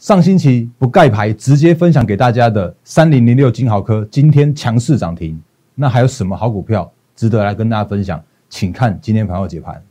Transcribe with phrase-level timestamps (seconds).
[0.00, 5.38] 上星期不盖牌直接分享给大家的三零零六金豪科，今天强势涨停。
[5.74, 8.18] 那还有什么好股票值得来跟大家分享？
[8.48, 9.84] 请看今天盘后解盘。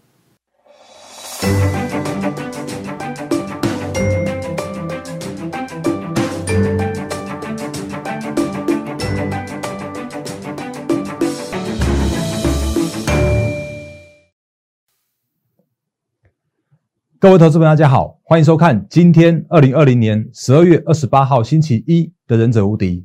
[17.21, 23.01] 各位投资朋友，大家好，欢迎收看今天二零二零年十二月二十八号星期一的《忍者无敌》。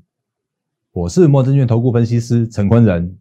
[0.92, 3.18] 我是摩证券投顾分析师陈坤仁。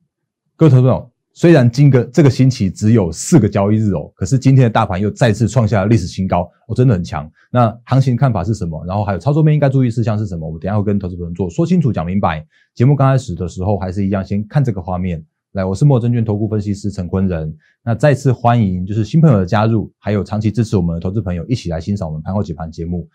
[0.56, 7.28] 各位投资朋友，虽然今个这个星期只有四个交易日哦，可是今天的大盘又再次创下了历史新高，哦，真的很强。
[7.50, 8.86] 那行情看法是什么？
[8.86, 10.46] 然后还有操作面应该注意事项是什么？
[10.46, 12.46] 我们等下会跟投资朋友做说清楚、讲明白。
[12.76, 15.26] 节目刚开始的时候还是一样，先看这个画面。
[15.54, 17.56] 来，我是莫证券投顾分析师陈坤仁。
[17.86, 23.08] 那再次欢迎就是新朋友的加入，还有长期支持我们的投资朋友一起来欣赏我们盘后解盘节目。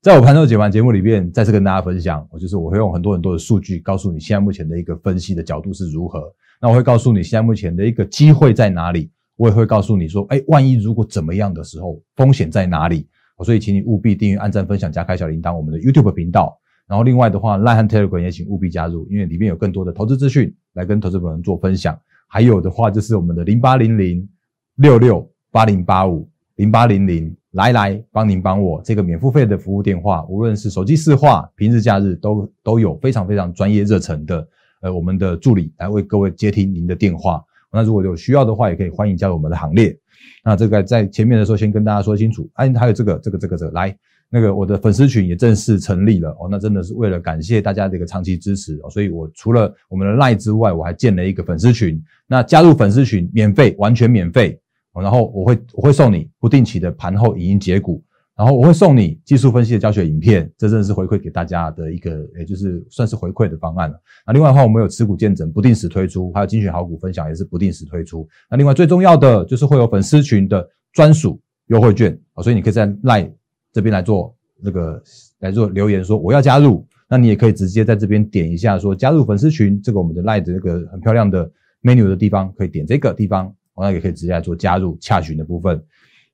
[0.00, 6.32] 在我盘后解盘节目里面，再次跟大家分享，我就是我会用很多很多的数据，告诉你现在目前的一个分析的角度是如何。
[6.62, 13.08] 那我会告诉你现在目前的一个机会在哪里，我也会告诉你说，哎，万一如果怎么样的时候，风险在哪里？
[13.44, 16.56] 所以请你务必订阅、按赞、分享、加开小铃铛，我们的 YouTube 频道。
[16.90, 21.96] 然后另外的话，Line 和 Telegram 也请务必加入，因为里面有更多的投资资讯来跟投资朋友做分享。
[22.26, 24.28] 还有的话就是我们的零八零零
[24.74, 34.48] 六六八零八五零八零零来来帮您帮我这个免付费的服务电话，无论是手机市话，平日假日都都有非常非常专业热忱的
[34.82, 37.40] 呃我们的助理来为各位接听您的电话。
[37.72, 39.96] 那如果有需要的话，也可以欢迎加入我们的行列。
[40.42, 43.96] 那这个在前面的时候先跟大家说清楚，哎，还有这个这个这个这个来。
[44.32, 52.00] 那个我的粉丝群也正式成立了哦，那真的是为了感谢大家的一个长期支持哦，所以我除了我们的赖之外，我还建了一个粉丝群。
[52.28, 54.56] 那加入粉丝群免费，完全免费
[54.92, 55.02] 哦。
[55.02, 58.00] 然后我会我会送你不定期的盘后影音解股，
[58.36, 64.00] 然后我会送你技术分析的教学影片，这真的是回馈给大家的一个，也就是算是回馈的方案了。
[64.24, 68.28] 那另外的话，我们有持股见证不定时推出，还有精选好股分享也是不定时推出。
[68.48, 73.28] 那另外最重要的就是会有粉丝群的专属优惠券哦，所以你可以在赖。
[73.72, 75.02] 这边来做那个
[75.38, 81.50] 来做留言说我要加入，那你也可以直接在这边点一下说加入粉丝群，这个我们的 Light 这个很漂亮的
[81.82, 85.82] menu 的地方可以点这个地方，我那也可以直接来做加入洽询的部分。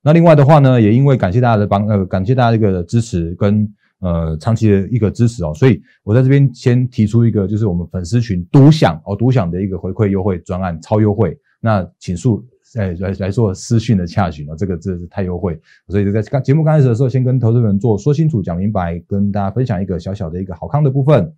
[0.02, 3.68] 那另外的话呢，也因为感谢大家的帮呃感谢大家这个支持跟
[4.00, 12.44] 呃长期的一个支持哦，所以我在这边先提出一个就是我们粉丝群独享哦独享的一个回馈优惠专案超优惠，那请速。
[12.74, 21.32] 哎，来来做私讯的洽询哦，这个真是太优惠，所以在刚节目刚开始的时候，先跟投资人做说清楚、讲明白，跟大家分享一个小小的一个好康的部分。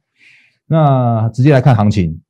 [0.66, 2.20] 那直接来看行情，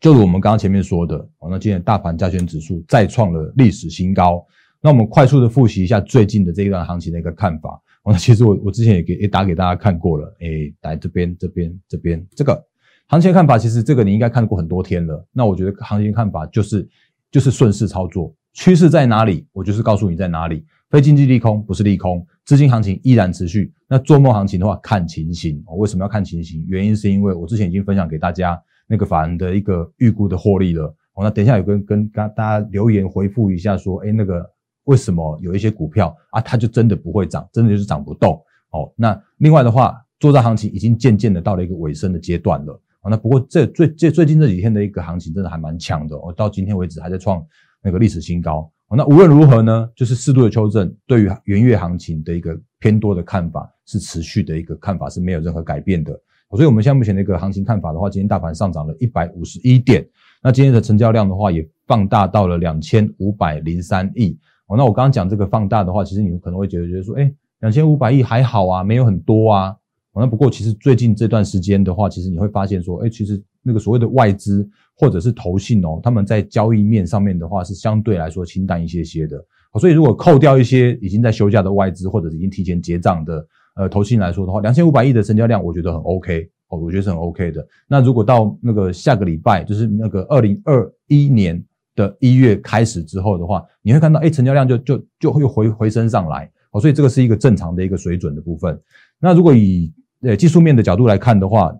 [0.00, 4.46] 就如我们刚刚前面说的哦，那今天大盘加权指数再创了历史新高。
[4.80, 7.70] 那我们快速的复习一下最近的这一段行情的一个看法。
[8.04, 12.64] 哦，那其实我我之前也给也打给大家看过了，哎，来这边这边这边这个
[13.08, 15.26] 行情看法，其实这个你应该看过很多天了。
[15.32, 16.88] 那我觉得行情看法就是。
[17.36, 20.64] 就是顺势操作，趋势在哪里，我就是告诉你在哪里。
[20.88, 23.70] 非经济利空不是利空，资金行情依然持续。
[23.86, 25.62] 那做梦行情的话，看情形。
[25.66, 26.64] 我为什么要看情形？
[26.66, 28.58] 原因是因为我之前已经分享给大家
[28.88, 30.86] 那个法人的一个预估的获利了。
[31.12, 34.42] 哦，那等一下有跟跟大家留言回复一下，说，哎，那个
[34.84, 38.42] 为什么有一些股票啊，它就真的不会涨，真的就是涨不动。
[38.70, 42.80] 哦，那另外的话，做账行情已经渐渐的到了一个尾声的阶段了。
[43.10, 47.44] 那不过这最这最近这几天的一个行情真的还蛮强的哦，到今天为止还在创
[47.82, 48.70] 那个历史新高。
[48.88, 56.12] 那无论如何呢，就是适度的修正，对于元月行情的一个偏多的看法是持续的一个看法是没有任何改变的。
[56.50, 60.06] 所以，我们现在目前的一个行情看法的话，今天大盘上涨了一百五十一点，
[60.40, 64.38] 那今天的成交量的话也放大到了两千五百零三亿。
[64.68, 67.28] 哦，那我刚刚讲这个放大的话，其实你们可能会觉得觉得说，哎，
[67.58, 69.76] 两千五百亿还好啊，没有很多啊。
[70.20, 79.44] 那不过，其实最近这段时间的话，其实你会发现说，哎，其实那个所谓的外资或者是投信哦，他们在交易面上面的话是相对来说清淡一些些的。
[79.78, 87.66] 所以如果扣掉一些已经在休假的外资或者已经提前结账的呃投信来说的话，两千五百亿的成交量，我觉得很 OK 哦，我觉得是很 OK 的。
[87.86, 91.62] 那如果到那个下个礼拜，就是那个二零二一年
[91.94, 98.80] 的一月开始之后的话，你会看到，哎，成交量就就就会回回升上来哦，所以这个是一个正常的一个水准的部分。
[99.20, 99.92] 那如果以
[100.22, 101.72] 呃，技术面的角度来看的话，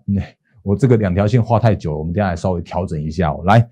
[0.61, 3.41] 我这个两条线画太久了，我们等下来稍微调整一下哦。
[3.45, 3.67] 来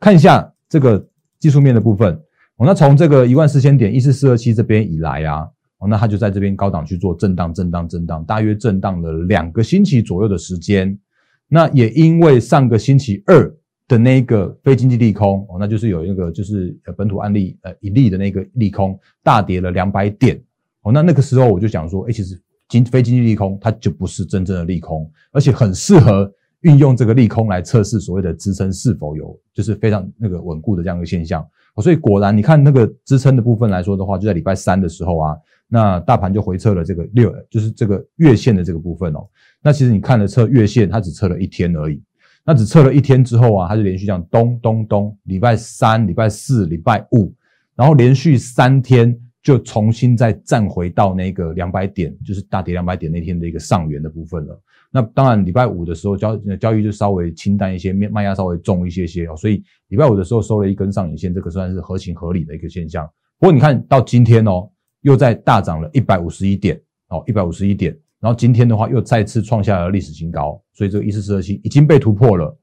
[0.00, 1.06] 看一下这个
[1.38, 2.12] 技术面的部分。
[2.56, 5.48] 哦，那从这个一万四千点一四四二七这边以来啊，
[5.78, 10.98] 哦，那它就在这边高档去做震荡、震荡、震荡，大约震荡了两个星期左右的时间。
[11.46, 13.54] 那也因为上个星期二
[13.86, 20.42] 的那个非经济利空，哦，那就是有一个就是本土案例呃一例的那个利空大跌了两百点。
[20.82, 22.40] 哦，那那个时候我就讲说，哎，其实。
[22.70, 31.46] 经非经济利空，它就不是真正的利空，而且很适合运用这个利空来测试所谓的支撑是否有就是非常那个稳固的这样一个现象。
[31.82, 35.36] 所以果然，你看那个支撑的部分来说的话，就在礼拜三的时候啊，
[35.66, 39.26] 那大盘就回撤了这个六，就是这个月线的这个部分哦。
[39.62, 42.02] 那其实你看了测月线，它只测了一天而已。
[42.44, 47.32] 那只测了一天之后啊，它就连续这样咚咚咚，礼拜三、礼拜四、礼拜五，
[47.74, 54.60] 然后连续三天就重新再站回到那个两百点，就是大跌两百点那天的一个上缘的部分了。
[54.92, 63.08] 那当然，礼拜五的时候交交易就稍微清淡一些，卖卖压稍微重一些些哦，所以礼拜五的时候收了一根上影线，这个算是合情合理的一个现象。
[63.38, 64.68] 不过你看到今天哦，
[65.02, 67.96] 又在大涨了一百五十一点哦，一百五十一点。
[68.18, 72.54] 然后今天的话又再次创下了历史新高，所以这个一四四二七已经被突破了。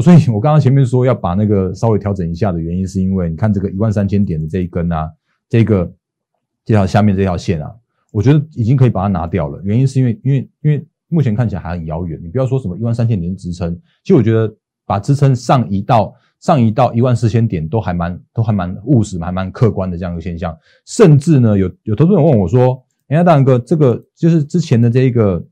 [0.00, 5.10] 所以我刚刚前面说要把那个稍微调整一下的原因，是因为你看这个一万三千点的这一根啊，
[5.50, 5.92] 这个
[6.64, 7.74] 这条下面这条线啊，
[8.10, 9.60] 我觉得已经可以把它拿掉了。
[9.64, 14.54] 原因是因为因为因为目前看起来还很遥远，你不要说什么一万三千点支撑，其实我觉得
[14.86, 20.56] 把支撑上移到上移到一万四千点都还蛮都还蛮务实，还蛮客观的这样一个现象。
[20.86, 22.84] 甚至呢，有有投资人问我说。
[23.08, 25.44] 人家大哥，这个就是之前的这一个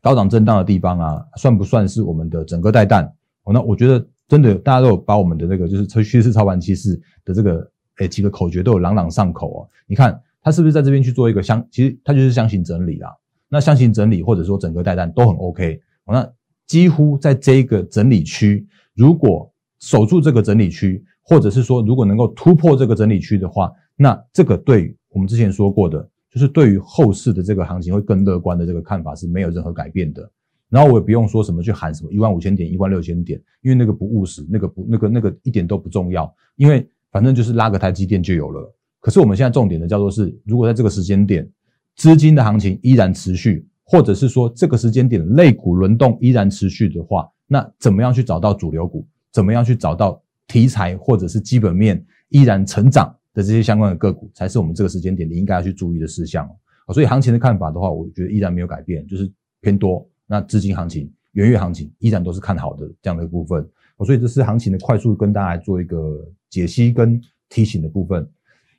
[0.00, 3.04] 高档震荡的地方啊，算不算是我们的整个带弹？
[3.42, 6.94] 哦，那我觉得真的，大家都有把我们的那个就是趋势操盘趋势
[7.24, 7.68] 的这个
[7.98, 9.68] 诶几个口诀都有朗朗上口哦。
[9.88, 10.16] 你看
[10.46, 11.66] 它是不是在这边去做一个箱？
[11.72, 13.12] 其实它就是箱型整理啦。
[13.48, 15.80] 那箱型整理或者说整个带弹都很 OK。
[16.06, 16.32] 那
[16.68, 18.64] 几乎在这一个整理区，
[18.94, 26.08] 如果守住这个整理区，或者是说如果能够突破这个整理区的话，那这个对我们之前说过的。
[26.30, 30.30] 就是对于后市的这个行情会更乐观的这个看法是没有任何改变的。
[30.68, 36.32] 然后我也不用说什么去喊什么一万五千点、一万六千点，因为那个不务实，那个不那个那个一点都不重要。
[36.54, 38.75] 因为反正就是拉个台积电就有了。
[39.06, 41.48] 可是我们现在重点的叫做是，如果在这个时间点
[41.94, 49.06] 资金的行情依然持续，或者是说这个时间点类股轮动依然持续的话，那怎么样去找到主流股？
[49.30, 53.14] 怎么样去找到题材或者是基本面依然成长？
[53.32, 56.50] 的这些相关的个股，才是我们这个时间点你应该要去注意的事项。
[56.92, 59.30] 所以行情的看法的话，我觉得依然没有改变，就是
[59.60, 60.04] 偏多。
[60.26, 63.64] 那资金行情、元月行情依然都是看好的这样的部分。
[64.04, 68.28] 所以这是行情的快速跟大家做一个解析跟提醒的部分。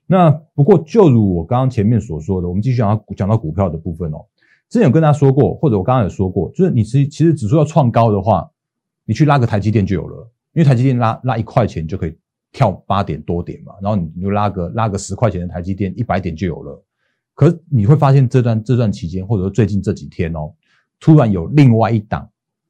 [0.08, 4.26] 那不过就如我刚刚前面所说的，我们继续讲到讲到股票的部分哦。
[4.70, 8.50] 之前有跟大家说过，或者我刚刚有说过，就是你其其实指数要创高的话，
[9.06, 12.18] 你去拉个台积电就有了，因为台积电拉拉一块钱就可以。
[12.54, 16.84] 跳八点多点嘛，然后你就拉个拉个十块钱的台积电，一百点就有了。
[17.36, 20.52] 可是你会发现这段这段期间，或者说最近这几天哦，
[20.98, 22.28] 突然有另外一档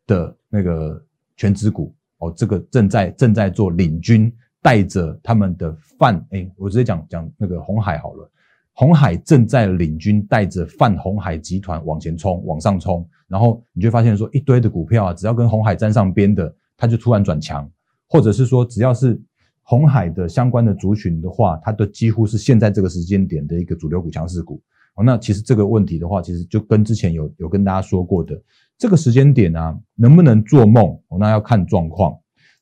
[0.08, 1.02] 的那个
[1.38, 8.32] 全资股哦，这个正在正在做领军，带着他们的泛哎，我直接讲讲那个红海好了，
[8.74, 17.70] 红海正在领军，带着泛红海集团往前冲，往上冲，然后你就发现说一堆的股票啊，只要跟红海沾上边的，它就突然转强，
[18.08, 19.22] 或者是说只要是。
[19.70, 24.62] 红海的相关的族群的话，它都几乎是现在这个时间点的一个主流股、强势股。
[24.96, 28.42] 哦，那其实这个问题的话，其实就跟之前有有跟大家说过的，
[28.78, 30.98] 这个时间点啊，能不能做梦？
[31.10, 32.18] 哦，那要看状况。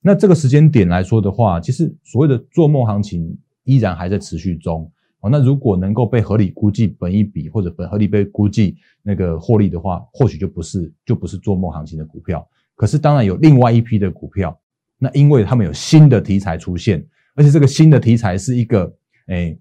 [0.08, 4.88] 那这个时间点来说的话，其实所谓的做梦行情依然还在持续中。
[5.22, 12.48] 哦，那如果能够被合理估计本一笔或者本合理被估计那个获利的话，或许就不是就不是做梦行情的股票。
[12.76, 14.56] 可是当然有另外一批的股票。
[14.98, 18.96] 那因为他们有新的题材出现，而且这个新的题材是一个
[19.28, 19.60] 诶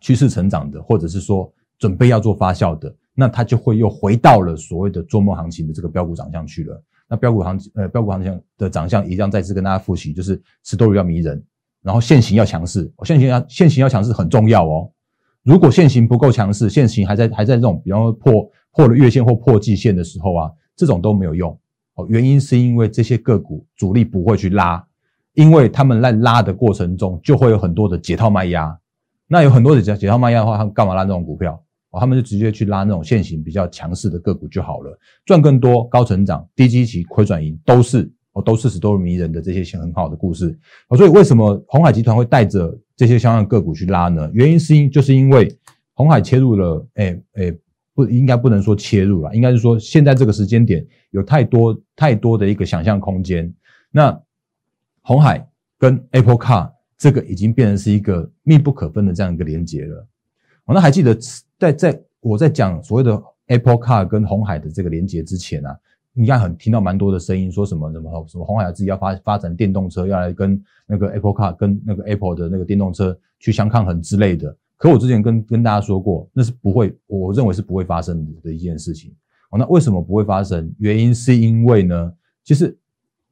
[0.00, 6.82] 趋势成长的，或者是说准备要做发酵的，那它就会又回到了所谓的做梦行情的这个标股长相去了。
[7.08, 11.42] 那标股行呃标股行情的长相一样再次跟大家复习，就是持多率要迷人，
[11.82, 14.90] 然后现行要强势，现行要现行要强势很重要哦。
[15.42, 21.58] 如果现行不够强势，现行还在还在这种比方说破破了月线或破季线的时候啊，这种都没有用
[21.94, 22.06] 哦。
[22.08, 24.84] 原因是因为这些个股主力不会去拉，
[25.32, 28.78] 因为他们在拉的过程中就会有很多的解套卖压。
[29.26, 31.62] 那有很多的解解套卖压的话，他们干嘛拉这种股票？
[31.90, 40.58] 哦，他们就直接去拉那种现行比较强势的个股就好了，赚更多、高成长、低基期、亏转盈，都是哦，都是都是迷人的这些很好的故事。
[40.88, 44.30] 哦，所以为什么红海集团会带着这些相关个股去拉呢？
[44.32, 45.48] 原因是因就是因为
[45.94, 47.54] 红海切入了，哎哎。
[47.94, 53.52] 不应该不能说切入了，应该是说现在这个时间点有太多太多的一个想象空间。
[53.90, 54.16] 那
[55.02, 55.44] 红海
[55.76, 60.06] 跟 Apple Car 这个已经变成是一个密不可分的这样一个连接了。
[60.64, 61.12] 我那还记得
[61.58, 65.76] 在在我在讲所谓的 Apple Car 跟红海的这个连接之前啊，
[66.14, 74.54] 应该很听到蛮多的声音，说什么什么什么红海自己要发发展电动车，要来跟那个 Apple Car 跟那个 Apple 的那个电动车去相抗衡之类的。
[74.76, 79.12] 可我之前跟跟大家说过，那是不会，我认为是不会发生的一件事情。
[79.50, 80.72] 哦，那为什么不会发生？
[80.78, 82.12] 原因是因为呢，
[82.44, 82.76] 其实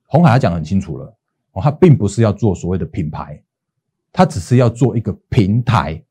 [0.07, 1.17] 红海他讲很清楚了，
[1.53, 3.41] 哦，他并不是要做所谓的品牌，
[4.13, 6.03] 他只是要做一个平台。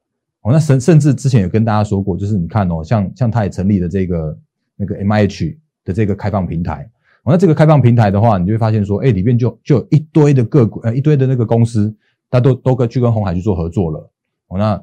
[0.45, 4.37] 哦，那甚甚至之前有跟大家说过，就是你看哦，像像他也成立了这个
[4.75, 6.87] 那个 M I H 的这个开放平台。
[7.23, 11.91] 哦，那这个开放平台的话，你就会发现说，哎，里面就就有一堆的个股，呃，一堆的那个公司，
[12.29, 14.11] 他都都跟去跟红海去做合作了。
[14.49, 14.79] 哦，那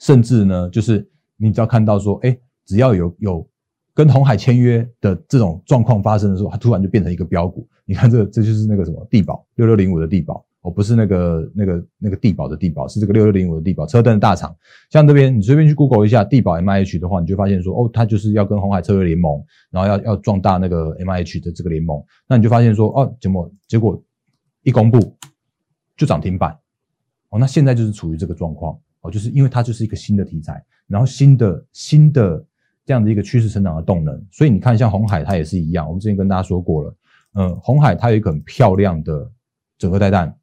[0.00, 3.48] 甚至呢，就是你只要看到说，哎，只要有有
[3.94, 7.64] 跟红海签约的这种状况发生的时候，它突然就变成一个标股。
[7.84, 10.44] 你看，这这就是那个什么地保六六零五的地保。
[10.64, 14.56] 哦，不是那个那个那个地保的地保，是这个六六零五的地保车灯的大厂。
[14.88, 22.02] 像这边，你随便去 Google 一下地保 M I H 的话，你就发现说，哦，它就是要跟红海车队联盟，然后要要壮大那个 M I H 的这个联盟。
[22.26, 24.02] 那你就发现说，哦，结果结果
[24.62, 25.14] 一公布
[25.98, 26.58] 就涨停板。
[27.28, 28.74] 哦，那现在就是处于这个状况。
[29.02, 32.42] 哦，就是因为它就是一个新的题材，然后新的新的
[32.86, 34.18] 这样的一个趋势成长的动能。
[34.32, 35.86] 所以你看，像红海它也是一样。
[35.86, 36.96] 我们之前跟大家说过了，
[37.34, 39.30] 嗯，红海它有一个很漂亮的
[39.76, 40.34] 整个带弹。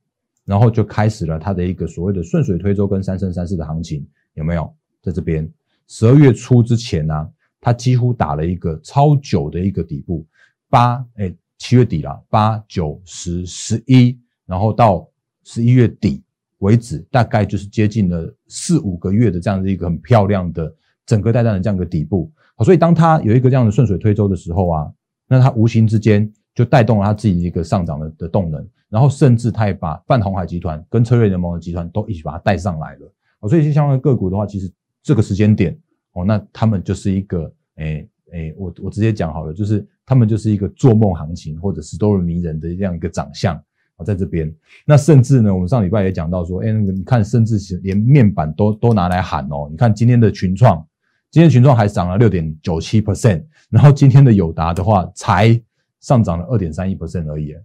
[0.51, 4.75] 然后就开始了它的一个所谓的顺水推舟跟三生三世的行情，有没有？
[5.01, 5.49] 在这边
[5.87, 7.29] 十二月初之前呢，
[7.61, 10.27] 它几乎打了一个超久的一个底部，
[10.69, 15.07] 八哎七月底了，八九十十一，然后到
[15.45, 16.21] 十一月底
[16.57, 20.69] 为止，大概就是接近了四五个月的这样的一个很漂亮的
[21.05, 22.29] 整个带弹的这样一个底部。
[22.57, 24.91] 好，所以当它有一个这样的顺水推舟的时候啊，
[25.29, 28.67] 那它无形之间就带动了它自己一个上涨的的动能。
[28.89, 34.69] 然后甚至他也把泛红海集团跟车瑞联盟的集团都一起把它带上来了哦，所以这相关的个股的话，其实
[35.01, 35.73] 这个时间点
[36.11, 43.55] 哦，那他们就是一个诶诶，我我直接讲好了，就是他们就是一个做梦行情或者是多人迷人的这样一个长相
[43.95, 44.53] 啊，在这边。
[44.85, 50.85] 那甚至呢，我们上礼拜也讲到说，哎，你看，甚至连面板都都拿来喊哦，你看今天的群创，
[51.29, 55.57] 今天群创还涨了六点九七 percent，然后今天的友达的话才
[56.01, 57.55] 上涨了二点三一 percent 而已。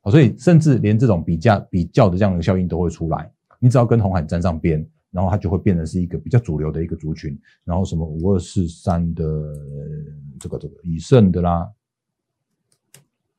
[0.00, 3.30] 好，所以甚至连这种比价比较的这样的效应都会出来。
[3.58, 7.38] 你只要跟红海沾上边，然后它就会变成是一个比较主流的一个族群。
[7.64, 9.24] 然后什么五二四三的
[10.38, 11.70] 这个这个以盛的啦，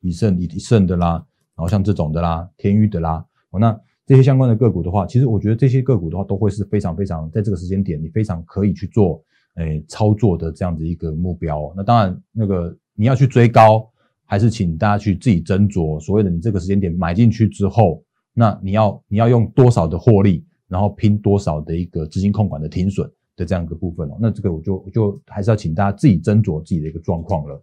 [0.02, 1.14] 以盛以盛的啦，
[1.56, 3.76] 然后像这种的啦，天域的啦，哦，那
[4.06, 9.20] 这些相关的个股的话，其实我觉得这些个股的话都会是非常非常在这个时间点，你非常可以去做
[9.56, 11.74] 诶操作的这样子一个目标。
[11.76, 13.88] 那当然，那个你要去追高。
[14.24, 18.02] 还是请大家去自己斟酌，所谓的你这个时间点买进去之后，
[18.32, 24.16] 那你要你要用多少的获利，然后拼多少的一个资金控管的停损的这样一个部分哦。
[24.18, 27.62] 那这个我就我就还是要请大家自己斟酌自己的一个状况了。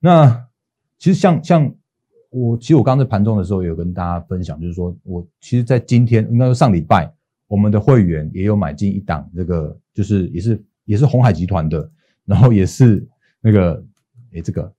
[0.00, 0.46] 那
[0.98, 1.74] 其实像像
[2.30, 7.12] 我，其实我刚才盘中的时候有跟大家分享，就是说我其实，在今天应该说上礼拜，
[7.46, 11.90] 我们的会员也有买进一档这个，就是也是也是红海集团的，
[12.24, 13.06] 然后也是
[13.42, 13.84] 那个
[14.32, 14.72] 诶这个。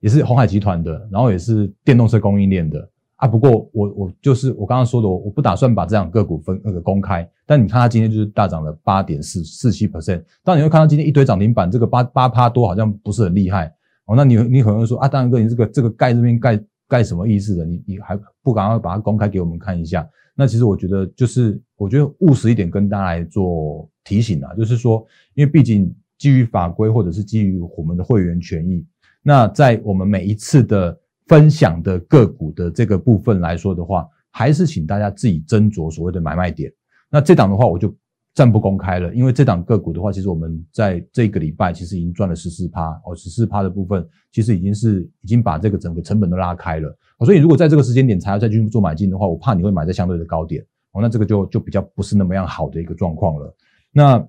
[0.00, 3.28] 也是红海集团的，然后也是电动车供应链的啊。
[3.28, 7.28] 不过我我就是我刚刚说的，我我不打算把这两个股分那个公开。
[7.46, 10.22] 但你看它今天就是大涨了八点四四七 percent。
[10.42, 13.72] 当你会看到今天一堆涨停板，这个八八趴多好像不是很厉害
[14.06, 14.16] 哦。
[14.16, 17.64] 那你你可能会说啊，大然哥，你这个这个盖这边盖盖什么意思的？
[17.66, 20.08] 你你还不赶快把它公开给我们看一下？
[20.34, 25.04] 那其实我觉得就是我觉得务实一点跟大家来做提醒啊，就是说，
[25.34, 28.86] 因为毕竟基于法规或者是基于我们的会员权益。
[29.22, 36.72] 那在我们每一次的分享的个股的这个部分来说的话，还是请大家自己斟酌所谓的买卖点。
[37.10, 37.94] 那这档的话，我就
[38.34, 46.96] 暂不公开了，因为这档个股的话，其实我们在这个礼拜其实已经赚了十四趴哦，十四趴的部分其实已经是已经把这个整个成本都拉开了。
[47.26, 53.54] 所以如果在这个时间点才要再去做买进的话，我怕你会买在相对的高点哦，那这个就就比较不是那么样好的一个状况了。
[53.92, 54.26] 那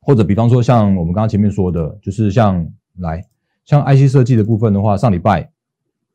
[0.00, 3.24] 或者比方说像我们刚刚前面说的，就是像来。
[3.70, 5.48] 像 IC 设计的部分的话，上礼拜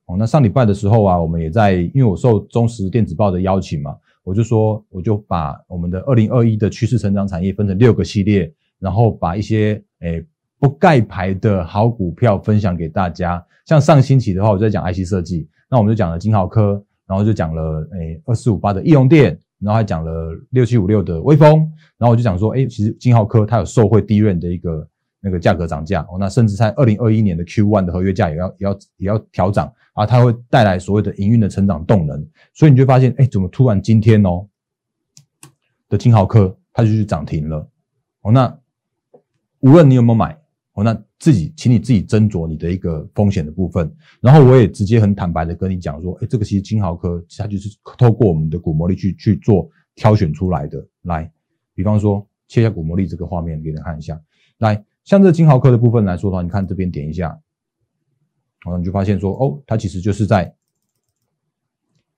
[0.08, 3.96] 哦，那上礼拜的时候啊，我们也在，因为我受中实电子报的邀请嘛，
[4.26, 10.22] 我就说，我就把我们的二零二一的趋势成长产业分成六个系列，然后把一些诶
[10.60, 13.42] 不盖牌的好股票分享给大家。
[13.66, 20.12] 像上星期的话，我在讲 IC 设计，那我们就讲了金豪科，然后就讲了诶二四五八的易用电，然后还讲了
[20.50, 21.60] 六七五六的微风，
[21.98, 24.86] 然后我就讲说，诶其实金浩科它有受惠低润的一个。
[25.26, 34.48] 那个价格涨价哦，那甚至在二零二一年的 Q one 的合约价也要也要也要调涨啊，它会带来所谓的营运的成长动能，所以你就发现，哎，怎么突然今天哦
[35.90, 37.68] 的金豪科它就去涨停了
[38.22, 38.32] 哦？
[38.32, 38.56] 那
[39.62, 40.38] 无论你有没有买
[40.74, 43.92] 哦，那自己请你自己斟酌你的一个风险的部分，
[44.22, 51.32] 然后我也直接很坦白的跟你讲说，哎，这个其实金豪科它就是透过我们的股魔力去去做挑选出来的，来。
[51.74, 54.18] 比方说切下股魔力这个画面给大家看一下。
[54.60, 57.28] 来，像这金豪科的部分来说的话，你看这边点一下，
[58.66, 60.54] 然后，你就发现说，哦，它其实就是在，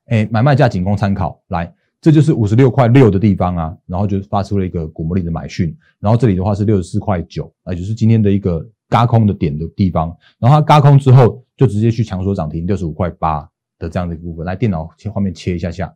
[0.06, 1.44] 哎，买卖价仅供参考。
[1.50, 13.42] 来，这就是五十六块六的地方啊，然后就发出了一个股魔力的买讯，然后这里的话是六十四块九，啊就是今天的一个嘎空的点的地方，然后它嘎空之后就直接去强缩涨停六十五块八
[13.78, 14.46] 的这样的一个部分。
[14.46, 15.94] 来，电脑切画面切一下下，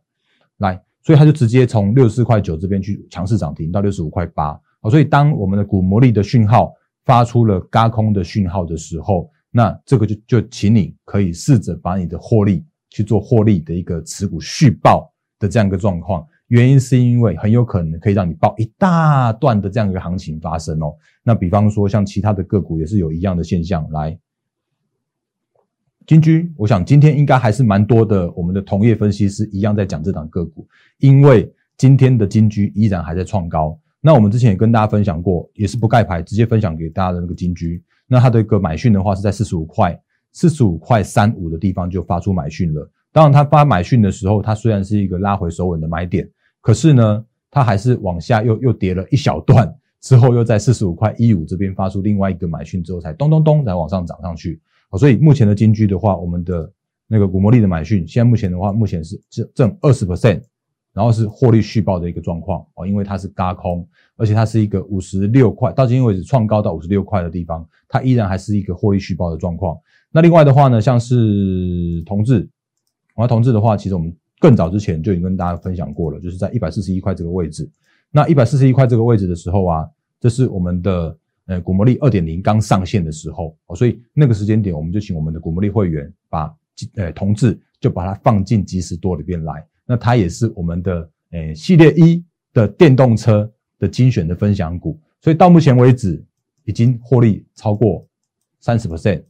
[0.58, 4.60] 来，所以它就直接从六十四块九这边去强势涨停到六十五块八。
[4.82, 16.26] 好，所以当我们的股魔力的讯号发出了嘎空的讯号的时候，那这个就就请你可以试着把你的获利去做获利的一个持股续报的这样一个状况。
[16.48, 20.94] 原因是因为很有可能可以让你报一大段的这样一个行情发生哦。
[21.22, 23.88] 那比方说像其他的个股也是有一样的现象。
[23.90, 24.18] 来，
[26.06, 30.68] 金居，我想今天应该还是蛮多的，我们的同业分析师一样在讲这档个股，
[30.98, 33.78] 因为今天的金居依然还在创高。
[34.04, 37.80] 那我们之前也跟大家分享过，也是不盖牌，直接分享给大家的那个金居。
[38.08, 39.98] 那它的一个买讯的话是在四十五块、
[40.32, 42.90] 四十五块三五的地方就发出买讯了。
[43.12, 46.28] 当然，它发买讯的时候，它虽然是一个拉回手稳的买点，
[46.60, 54.60] 可是呢，它还是往下又又跌了一小段，之后又在四十五块一五这边发出另外一个买讯之后，才咚咚咚才往上涨上去。
[54.98, 56.70] 所以目前的金居的话，我们的
[57.06, 60.42] 那个古魔力的买讯，现在目前的话，目前是正正二十 percent。
[60.92, 69.76] 然后是获利续报的一个状况哦，因为它是嘎空，而且它是一个五十六块，到今天为止创高到五十六块的地方，它依然还是一个获利续报的状况。
[70.10, 72.46] 那另外的话呢，像是同志，
[73.16, 77.70] 那同志的话，其实我们更早之前就已经跟大家分享过了，就是在一百四十一块这个位置。
[78.10, 79.88] 那一百四十一块这个位置的时候啊，
[80.20, 86.54] 这是我们的呃股魔力二点零刚上线的时候哦，所以那个时间点，我们就请我们的股魔力会员把
[86.96, 89.66] 呃同志就把它放进即时多里边来。
[89.86, 96.24] 那它也是我们的诶系列一的电动车的精选的分享股，所以到目前为止
[96.64, 98.06] 已经获利超过
[98.60, 99.22] 三十 percent。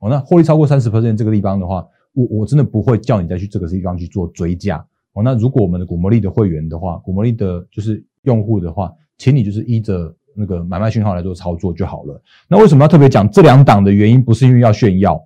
[0.00, 4.84] 哦，那获利超过三十 percent 这个地方的话，我我真的不会叫你再去这个地方去做追加。
[5.14, 12.20] 哦，那如果我们的股魔力的会员的话，股魔力的就是用户的话，请你就是依着那个买卖讯号来做操作就好了。
[12.48, 14.22] 那为什么要特别讲这两档的原因？
[14.22, 15.20] 不是因为要炫耀，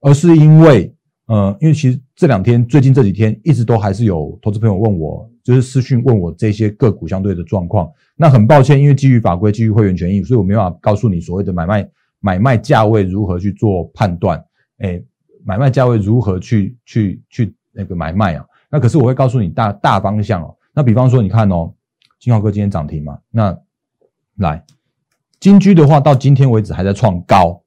[0.00, 0.90] 而是因为。
[1.26, 7.90] 呃，因为其实这两天、最近这几天一直都还是有投资朋友问我，就是私讯问我这些个股相对的状况。
[8.14, 11.88] 那很抱歉，因为基于法规、基于会员权益，所以我没办法告诉你所谓的买卖
[12.20, 14.44] 买卖价位如何去做判断。
[14.78, 15.02] 哎，
[15.44, 18.44] 买卖价位如何去去去那个买卖啊？
[18.70, 20.54] 那可是我会告诉你大大方向哦。
[20.74, 21.72] 那比方说，你看哦，
[22.20, 23.18] 金浩哥今天涨停嘛？
[23.30, 23.56] 那
[24.36, 24.62] 来
[25.40, 27.63] 金居的话，到今天为止还在创高。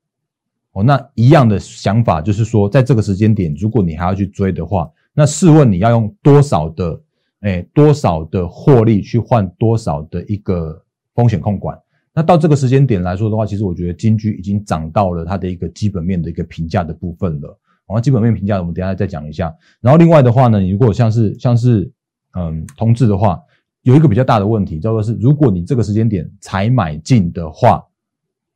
[0.78, 7.02] 哦，那一样的想法就是说，在这个时间点，如果你还要去追的话，那试问你要用多少的，
[7.40, 10.80] 哎，多少的获利去换多少的一个
[11.16, 11.76] 风险控管？
[12.14, 17.60] 那到这个时间点来说的话，其实我觉得金居已经涨到了它的一个基本面的一个评价的部分了。
[17.88, 19.52] 然后基本面评价我们等下再讲一下。
[19.82, 21.92] 然后另外的话呢，你如果像是像是
[22.34, 23.42] 嗯同志的话，
[23.82, 27.84] 有一个比较大的问题叫做是，如果你这个时间点才买进的话，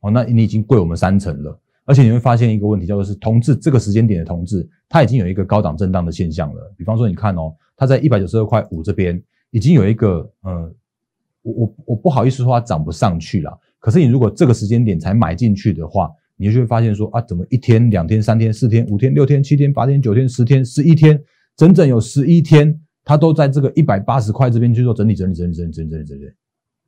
[0.02, 1.58] 哦，那你已经贵我们三成了。
[1.84, 6.72] 而且你会发现一个问题，叫做是同志这个时间点的同志，它已经有一个高档震荡的现象了。
[6.76, 10.74] 比方说，你看哦，它在一百九十二块五这边已经有一个，呃，
[11.42, 13.58] 我我我不好意思说它涨不上去了。
[13.80, 21.20] 可是你如果这个时间点才买进去的话，你就会发现说啊，怎么一天、两天、三天、四天、五天、六天、七天、八天、九天、十天、十一天，
[21.56, 26.24] 整整有十一天，它都在这个一百八十块这边去做整理、整理、整理、整理、整理、整理、整理。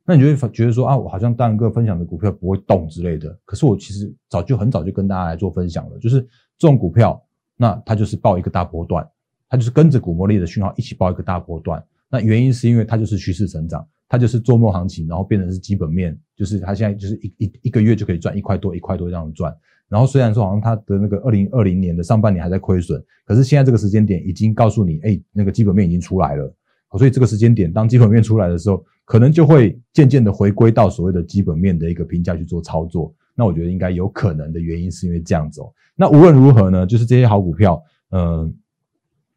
[0.06, 3.34] 那你就会觉得说啊，我好像大哥分享的股票不会动之类的。
[3.46, 6.20] 可是我其实早就很早就跟大家来做分享了，就是
[6.58, 7.18] 这种股票，
[7.56, 9.08] 那它就是报一个大波段，
[9.48, 11.82] 它就是跟着股魔力的讯号一起报一个大波段。
[12.10, 19.56] 那原因是因为它就是趋势成长，它就是做梦行情，然后变成是基本面，就是它现在就是一一一个月就可以赚一块多一块多这样赚。
[19.88, 26.54] 然后虽然说好像它的那个二零二零年的上半年还在亏损，可是现在这个时间点已经告诉你，哎，那个基本面已经出来了。
[26.98, 28.84] 所以这个时间点，当基本面出来的时候。
[29.04, 35.72] 可能就会渐渐的回归到所谓的基本面的一个评价去做操作，那我觉得应该有可能的原因是因为这样子哦。
[35.94, 38.54] 那无论如何呢，就是这些好股票，嗯，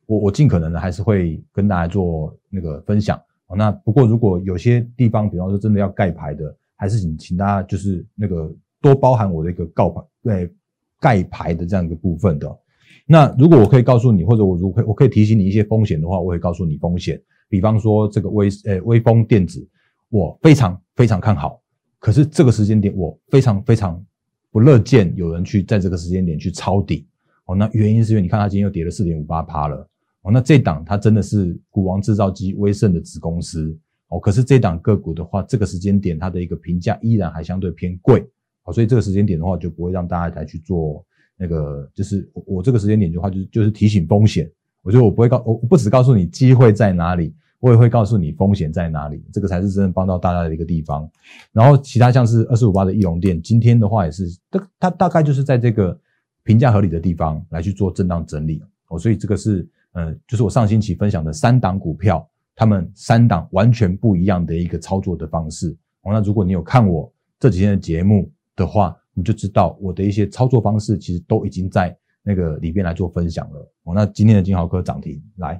[0.05, 3.21] 我我尽可能的还是会跟大家做那个分享
[3.55, 10.53] 那不过如果有些地方，比方说真的要盖牌的，还是请请大家就是那个多包含我的一个告牌对
[10.99, 12.59] 盖牌的这样一个部分的。
[13.05, 17.21] 那如果我可以告诉你，或者我如果我可以提醒你一些风险的话，我会告诉你风险。
[17.49, 19.65] 比方说这个微呃微风电子，
[20.09, 21.61] 我非常非常看好，
[21.99, 24.03] 可是这个时间点我非常非常
[24.51, 27.07] 不乐见有人去在这个时间点去抄底
[27.45, 27.55] 哦。
[27.55, 29.87] 那原因是因为你看它今天又跌了四点五八趴了
[30.23, 30.31] 哦。
[30.31, 33.77] 那这档它真的是股王制造机威盛的子公司
[34.09, 38.25] 哦，可是这档个股的话，这个时间点它的一个评价依然还相对偏贵，
[38.63, 41.05] 哦，所以这个时间点的话就不会让大家来去做
[41.37, 44.49] 那个，就是我我这个时间点的话就是就是提醒风险，
[44.81, 51.09] 我觉得我不会告我不只告诉你机会在哪里，我也会告诉你风险在哪里，这个才是真正帮到大家的一个地方。
[51.51, 55.97] 然后其他像是二四五八的易龙店，今天的话也是，它它大概就是在这个
[56.43, 62.27] 评价合理的地方来去做震荡整理，哦，所以这个是呃，就是我上星期分享的三档股票。
[62.59, 66.11] 他们三档完全不一样的一个操作的方式哦。
[66.11, 73.95] 那如果你有看我这几天的节目的话，你就知道我的一些操作方式其实都已经在那个里边来做分享了哦。
[73.95, 75.59] 那今天的金豪科涨停来，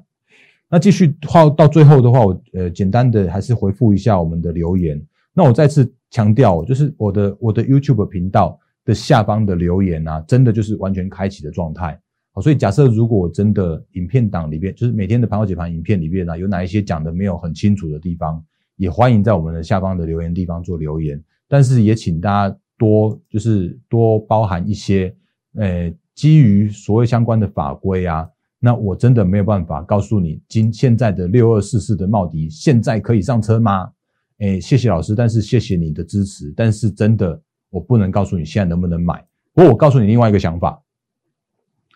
[0.70, 5.04] 那继续话到最后的话，我呃简单的还是回复一下我们的留言。
[5.34, 12.00] 那我再次强调，就是我的我的 YouTube 频道的下方的留言啊，真的就是完全开启的状态。
[12.34, 18.40] 好所以假设如果真的影片档里边，就是每天的盘后解盘影片里边呢，有哪一些讲的没有很清楚的地方，
[18.76, 21.20] 也欢迎在我们的下方的留言地方做留言。
[21.48, 25.16] 但是也请大家多就是多包含一些，
[25.56, 33.92] 呃，基于所谓相关的法规啊，那我真的没有办法告诉你，今现在的六二四四的茂迪现在可以上车吗？
[34.40, 39.26] 哎，谢谢老师，但是谢谢你的支持，但是真的我不能告诉你现在能不能买。
[39.54, 40.80] 不过我告诉你另外一个想法。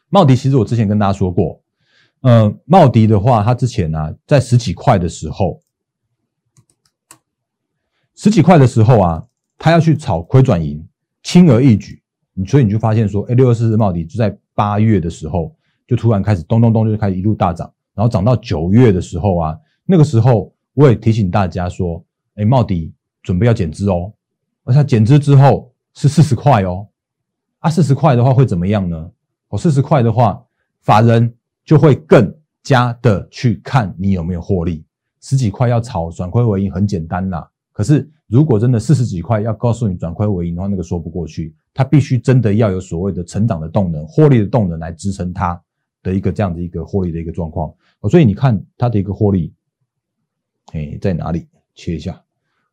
[0.09, 1.61] 茂迪其实我之前跟大家说过，
[2.21, 5.61] 呃，茂迪的话，它之前呢在十几块的时候，
[8.15, 9.25] 十几块的时候啊，
[9.63, 10.83] 他要去炒亏转盈，
[11.21, 12.01] 轻而易举。
[12.33, 15.55] 你所以你就发现说，哎，六二四四茂迪就在八月的时候
[15.87, 24.11] 就突然开始咚咚咚就开始一路大涨，然后涨到九月的时候啊，那个时候我也提醒大家说，哎，茂迪准备要减资哦，
[24.63, 26.87] 而且减资之后是四十块哦，
[27.59, 29.11] 啊，四十块的话会怎么样呢？
[29.49, 30.43] 哦四十块的话，
[30.79, 31.31] 法人
[31.63, 34.83] 就会更加的去看你有没有获利。
[35.21, 37.47] 十几块要炒转亏为盈很简单啦，
[37.81, 41.55] 可是如果真的四十几块要告诉你转亏为盈的话，那个说不过去。
[41.73, 45.59] 它必须真的要有所谓的成长的动能、获利的动能来支撑它
[46.03, 47.73] 的一个这样的一个获利的一个状况。
[48.07, 49.51] 所以你看它的一个获利，
[50.73, 51.47] 哎，在哪里？
[51.73, 52.21] 切一下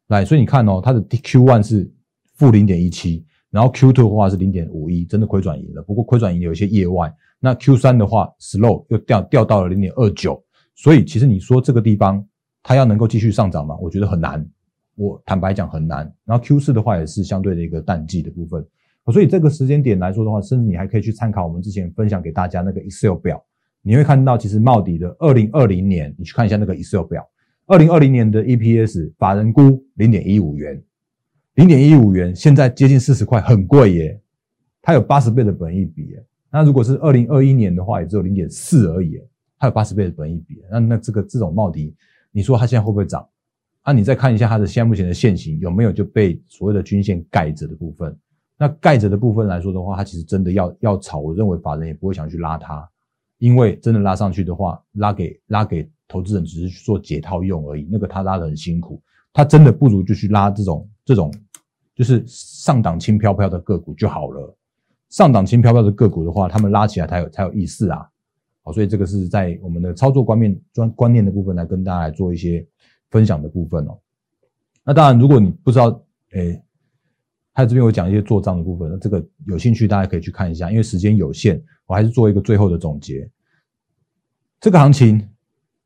[0.09, 0.27] 来。
[0.27, 1.91] 所以你看哦，它的 Q one 是
[2.35, 3.25] 负零点一七。
[3.49, 5.83] 然后 Q two 的话是零点五一，真的亏转盈了。
[5.85, 7.11] 不过亏转盈有一些业外。
[7.41, 10.45] 那 Q3 的话，slow 又掉掉到了零点二九。
[10.75, 12.23] 所以其实你说这个地方
[12.63, 13.75] 它要能够继续上涨吗？
[13.81, 14.47] 我觉得很难。
[14.99, 16.13] 我坦白讲很难。
[16.25, 18.67] 然后 Q4 的话也是相对的一个淡季的部分。
[19.11, 23.43] 所以这个时间点来说的话，甚至你还可以去参考我们之前分享给大家那个 Excel 表，
[23.81, 27.27] 你会看到其实茂迪的二零二零年，你去看一下那个 Excel 表，
[27.67, 30.83] 二零二零年的 EPS 法人估零点一五元。
[31.55, 34.21] 零点一五元，现在接近四十块，很贵耶。
[34.83, 36.15] 它有八十倍的本益比，
[36.53, 39.19] 那如果是二零二一年的话，也只有零点四而已。
[39.59, 41.97] 它有八十倍的本益比，那那这个这种帽迪，
[42.31, 43.27] 你说它现在会不会涨？
[43.89, 48.15] 啊，你再看一下它的现目前的线型有没有就被所谓的均线盖着的部分？
[48.59, 52.87] 那盖着的部分来说的话，它其实真的要要炒，我认为法人也不会想去拉它，
[53.39, 59.01] 因为真的拉上去的话，拉给拉给投资人只是去做解套用而已，那个他拉的很辛苦，
[59.33, 61.33] 他真的不如就去拉这种这种。
[61.95, 64.55] 就是上档轻飘飘的个股就好了。
[65.09, 68.07] 上档轻飘飘的个股的话，他们拉起来才有才有意思啊。
[68.63, 72.65] 好，所以这个是在我们的操作观念专观念的部分来跟大家来做一些
[73.11, 73.99] 分享的部分哦。
[74.85, 76.63] 那当然，如果你不知道，诶，
[77.53, 80.71] 他这边有讲一些做账的部分，那这个有兴趣大家可以去看一下。
[80.71, 83.31] 因为时间有限，我还是做一个最后的总结。
[84.61, 85.29] 这个行情，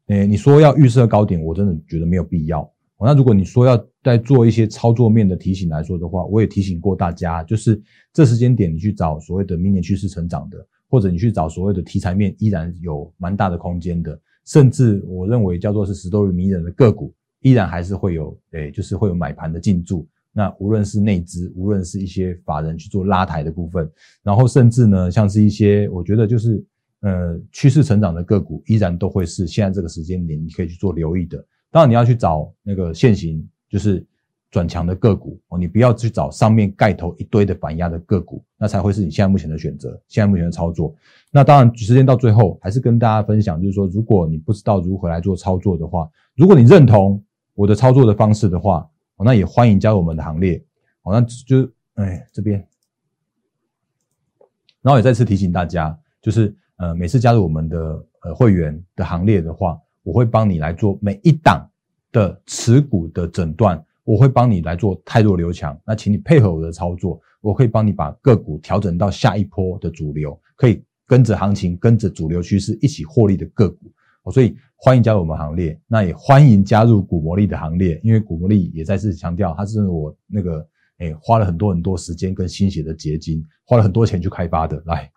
[0.06, 2.70] 诶，你说要预设高点，我真的觉得没有必要。
[3.04, 7.82] 那如果你说要在做一些操作面的提醒来说的话，我也提醒过大家，就是
[8.12, 20.06] 这时间点你去找所谓的明年趋势成长的，或者你去找所谓的题材面依然有蛮大的空间的，甚至我认为叫做是十多日迷人的个股，依然还是会有，诶，就是会有买盘的进驻。
[20.32, 23.90] 那无论是内资，无论是一些法人去做拉抬的部分，
[24.22, 26.64] 然后甚至呢，像是一些我觉得就是
[27.00, 31.44] 呃趋势成长的个股，依然都会是现在这个时间点你可以去做留意的。
[31.70, 34.04] 当然你要去找那个现行就是
[34.52, 40.94] 转强的个股哦，你不要去找上面盖头一堆的反压的个股，那才会是你现在目前的选择，现在目前的操作。
[41.30, 47.20] 那当然，时间到最后还是跟大家分享，就是说，如果你不知道如何来做操作的话，如果你认同
[47.54, 50.62] 我的操作的方式的话，哦，那也欢迎加入我们的行列。
[51.02, 52.64] 哦，那就哎这边，
[54.82, 59.80] 然后也再次提醒大家，就是呃每次加入我们的呃会员的行列的话。
[60.04, 61.64] 我会帮你来做每一档
[62.10, 63.80] 的持股的诊断，
[64.12, 65.74] 我会帮你来做太弱留强。
[65.86, 73.90] 那请你配合我的操作，我可以帮你把个股调整到下一波的主流，可以跟着行情、跟着主流趋势一起获利的个股。
[74.30, 75.80] 所以欢迎加入我们行列。
[75.88, 84.82] 那也欢迎加入古魔力的行列，因为古魔力也再次强调，它是我那个诶花了很多很多时间跟心血的结晶，花了很多钱去开发的。
[84.84, 85.10] 来，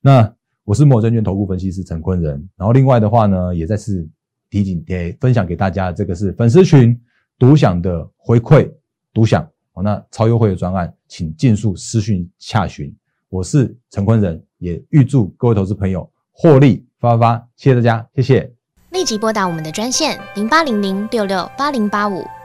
[0.00, 2.48] 那我是摩证券投顾分析师陈坤仁。
[2.56, 4.08] 然后另外的话呢，也再次
[4.48, 6.98] 提醒给分享给大家，这个是粉丝群
[7.40, 8.70] 独享的回馈
[9.14, 9.42] 独享。
[9.72, 12.94] 好，那超优惠的专案，请尽速私讯洽询。
[13.30, 17.48] 我是陈坤仁，也预祝各位投资朋友获利发发发！
[17.56, 18.52] 谢谢大家，谢谢。
[18.90, 22.22] 立即拨打我们的专线零八零零六六八零八五